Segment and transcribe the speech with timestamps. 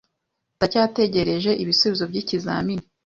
[0.55, 2.83] Ndacyategereje ibisubizo byikizamini.